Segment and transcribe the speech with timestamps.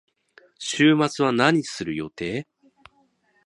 [0.57, 2.47] 週末は何をする予定？